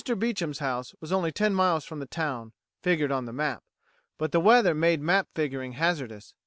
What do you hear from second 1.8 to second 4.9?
from the town, figured on the map; but the weather